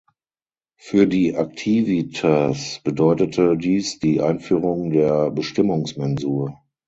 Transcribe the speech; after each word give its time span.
Für 0.79 1.05
die 1.05 1.35
Aktivitas 1.35 2.81
bedeutete 2.83 3.55
dies 3.55 3.99
die 3.99 4.19
Einführung 4.19 4.89
der 4.89 5.29
Bestimmungsmensur. 5.29 6.57